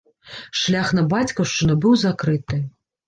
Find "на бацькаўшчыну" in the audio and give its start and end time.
0.99-1.77